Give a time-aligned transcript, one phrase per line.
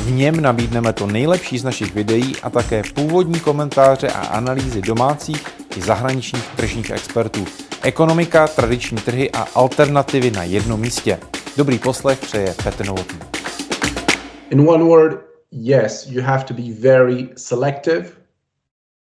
[0.00, 5.46] V něm nabídneme to nejlepší z našich videí a také původní komentáře a analýzy domácích
[5.76, 7.44] i zahraničních tržních expertů.
[7.82, 11.18] Ekonomika, tradiční trhy a alternativy na jednom místě.
[11.56, 13.18] Dobrý poslech přeje Petr Novotný.
[14.50, 18.10] In one word, yes, you have to be very selective.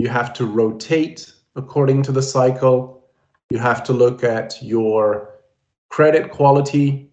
[0.00, 1.14] You have to rotate
[1.54, 3.02] according to the cycle.
[3.52, 5.28] You have to look at your
[5.96, 7.06] credit quality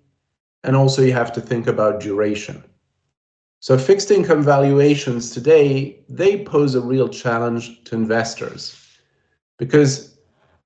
[0.63, 2.63] and also you have to think about duration.
[3.61, 8.97] So fixed income valuations today, they pose a real challenge to investors
[9.57, 10.17] because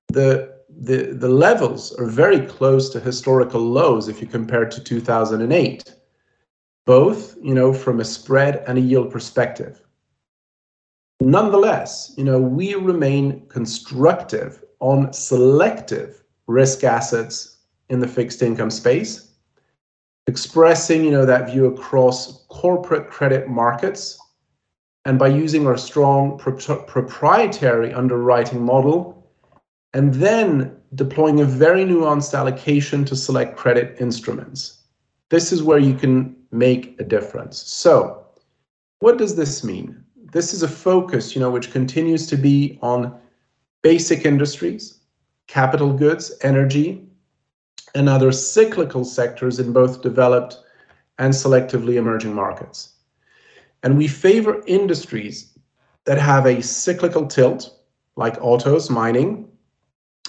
[0.08, 5.92] the, the, the levels are very close to historical lows if you compare to 2008,
[6.86, 9.80] both, you know, from a spread and a yield perspective.
[11.20, 17.56] Nonetheless, you know, we remain constructive on selective risk assets
[17.88, 19.34] in the fixed income space
[20.26, 24.16] expressing you know that view across corporate credit markets
[25.04, 29.28] and by using our strong pro proprietary underwriting model
[29.92, 34.82] and then deploying a very nuanced allocation to select credit instruments.
[35.30, 37.58] This is where you can make a difference.
[37.58, 38.24] So
[39.00, 40.04] what does this mean?
[40.32, 43.18] This is a focus you know which continues to be on
[43.82, 45.00] basic industries
[45.48, 47.04] capital goods energy
[47.96, 50.63] and other cyclical sectors in both developed
[51.18, 52.94] and selectively emerging markets.
[53.82, 55.56] And we favor industries
[56.04, 57.78] that have a cyclical tilt,
[58.16, 59.48] like autos, mining,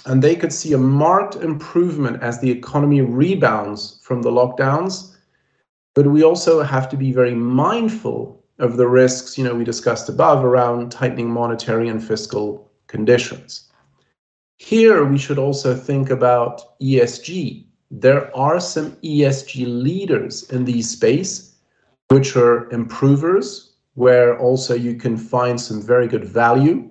[0.06, 5.16] and they could see a marked improvement as the economy rebounds from the lockdowns.
[5.94, 10.08] But we also have to be very mindful of the risks, you know, we discussed
[10.08, 13.70] above around tightening monetary and fiscal conditions.
[14.58, 17.66] Here, we should also think about ESG.
[17.90, 21.54] There are some ESG leaders in these space,
[22.08, 26.90] which are improvers, where also you can find some very good value.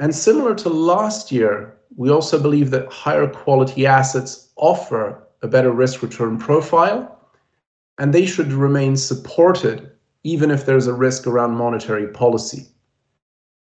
[0.00, 5.72] And similar to last year, we also believe that higher quality assets offer a better
[5.72, 7.20] risk return profile,
[7.98, 9.90] and they should remain supported
[10.24, 12.68] even if there's a risk around monetary policy.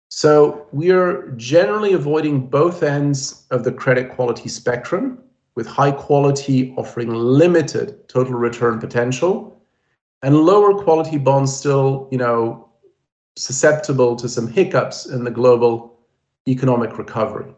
[0.09, 5.19] So we are generally avoiding both ends of the credit quality spectrum,
[5.57, 9.59] with high quality offering limited total return potential,
[10.21, 12.69] and lower quality bonds still, you know,
[13.35, 15.97] susceptible to some hiccups in the global
[16.47, 17.51] economic recovery.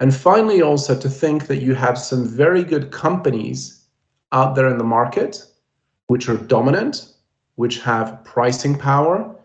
[0.00, 3.84] And finally, also to think that you have some very good companies
[4.32, 5.46] out there in the market,
[6.08, 7.12] which are dominant,
[7.54, 9.36] which have pricing power,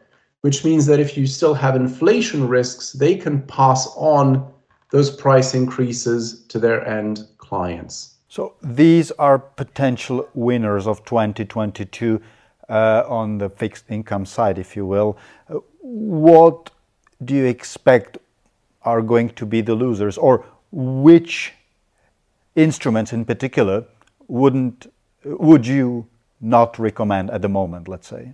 [0.41, 4.51] which means that if you still have inflation risks, they can pass on
[4.89, 8.15] those price increases to their end clients.
[8.29, 12.19] So these are potential winners of 2022
[12.69, 15.17] uh, on the fixed income side, if you will.
[15.49, 16.71] Uh, what
[17.23, 18.17] do you expect
[18.81, 21.53] are going to be the losers, or which
[22.55, 23.85] instruments in particular
[24.27, 24.91] wouldn't
[25.23, 26.05] would you
[26.41, 27.87] not recommend at the moment?
[27.87, 28.33] Let's say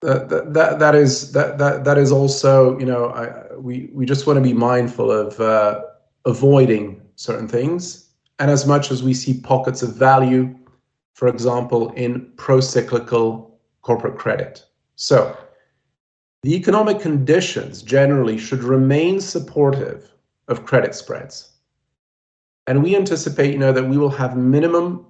[0.00, 4.26] that, that that is that that that is also you know I, we we just
[4.26, 5.82] want to be mindful of uh,
[6.24, 8.07] avoiding certain things
[8.38, 10.54] and as much as we see pockets of value
[11.18, 14.64] for example in pro-cyclical corporate credit.
[14.94, 15.36] So
[16.44, 20.12] the economic conditions generally should remain supportive
[20.46, 21.50] of credit spreads.
[22.68, 25.06] And we anticipate you know that we will have minimum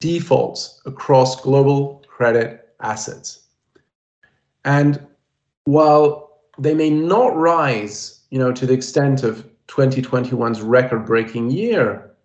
[0.00, 3.44] defaults across global credit assets.
[4.64, 5.06] And
[5.64, 12.15] while they may not rise, you know, to the extent of 2021's record-breaking year,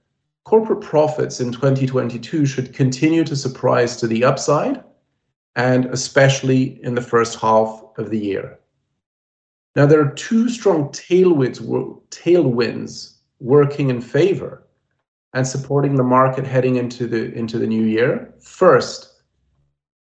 [0.44, 4.84] corporate profits in 2022 should continue to surprise to the upside,
[5.56, 8.60] and especially in the first half of the year.
[9.76, 11.62] Now, there are two strong tailwinds,
[13.40, 14.68] working in favor
[15.34, 18.34] and supporting the market heading into the into the new year.
[18.42, 19.12] First,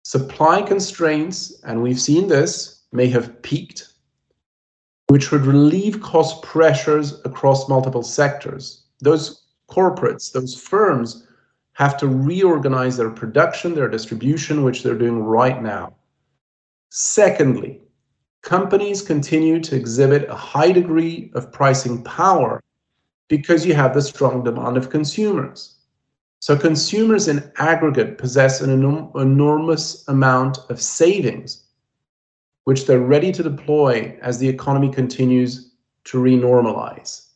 [0.03, 3.93] Supply constraints, and we've seen this, may have peaked,
[5.07, 8.83] which would relieve cost pressures across multiple sectors.
[8.99, 9.40] Those
[9.71, 11.27] corporates, those firms,
[11.73, 15.95] have to reorganize their production, their distribution, which they're doing right now.
[16.89, 17.81] Secondly,
[18.41, 22.62] companies continue to exhibit a high degree of pricing power
[23.29, 25.77] because you have the strong demand of consumers.
[26.39, 31.63] So consumers in aggregate possess an enorm- enormous amount of savings,
[32.65, 35.75] which they're ready to deploy as the economy continues
[36.06, 37.30] to renormalize.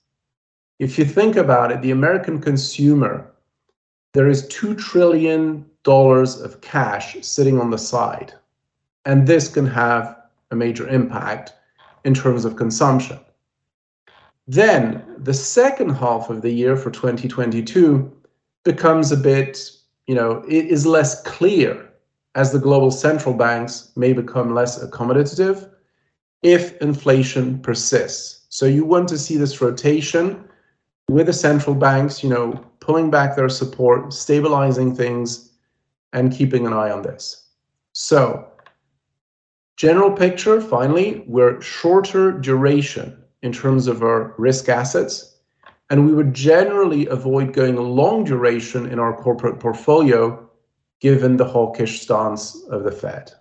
[0.79, 3.31] If you think about it, the American consumer,
[4.13, 8.33] there is $2 trillion of cash sitting on the side.
[9.05, 10.17] And this can have
[10.51, 11.53] a major impact
[12.03, 13.19] in terms of consumption.
[14.47, 18.11] Then the second half of the year for 2022
[18.63, 19.71] becomes a bit,
[20.07, 21.89] you know, it is less clear
[22.35, 25.69] as the global central banks may become less accommodative
[26.43, 28.45] if inflation persists.
[28.49, 30.47] So you want to see this rotation
[31.09, 35.51] with the central banks, you know, pulling back their support, stabilizing things,
[36.13, 37.47] and keeping an eye on this.
[37.93, 38.47] So,
[39.77, 45.37] general picture, finally, we're shorter duration in terms of our risk assets,
[45.89, 50.41] and we would generally avoid going long duration in our corporate portfolio
[50.99, 53.31] given the hawkish stance of the Fed.